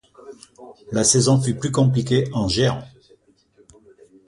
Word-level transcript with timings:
La 0.91 1.03
saison 1.03 1.39
fut 1.39 1.53
plus 1.53 1.71
compliquée 1.71 2.27
en 2.33 2.47
géant. 2.47 2.83